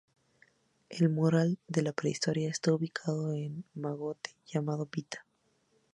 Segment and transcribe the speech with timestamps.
[0.89, 5.27] El Mural de la Prehistoria está ubicado en el mogote llamado Pita.